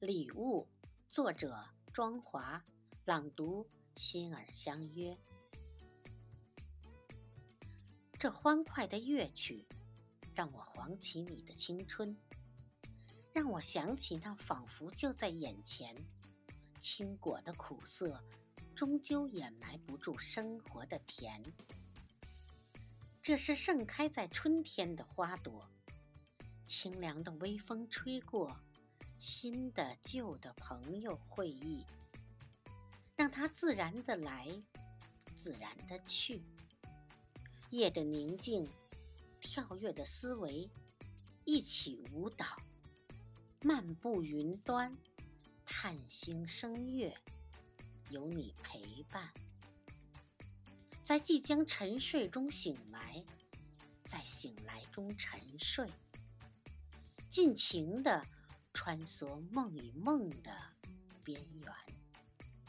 [0.00, 0.66] 礼物，
[1.08, 1.62] 作者
[1.92, 2.64] 庄华，
[3.04, 5.14] 朗读心儿相约。
[8.18, 9.68] 这欢快的乐曲，
[10.34, 12.16] 让我唤起你的青春，
[13.34, 15.94] 让我想起那仿佛就在眼前。
[16.78, 18.24] 青果的苦涩，
[18.74, 21.42] 终究掩埋不住生活的甜。
[23.20, 25.70] 这是盛开在春天的花朵，
[26.64, 28.58] 清凉的微风吹过。
[29.20, 31.84] 新的旧的朋友会意，
[33.16, 34.48] 让它自然的来，
[35.34, 36.42] 自然的去。
[37.68, 38.66] 夜的宁静，
[39.38, 40.70] 跳跃的思维，
[41.44, 42.46] 一起舞蹈，
[43.60, 44.96] 漫步云端，
[45.66, 47.14] 探星升月，
[48.08, 49.30] 有你陪伴。
[51.02, 53.22] 在即将沉睡中醒来，
[54.06, 55.86] 在醒来中沉睡，
[57.28, 58.24] 尽情的。
[58.82, 60.50] 穿梭梦与梦的。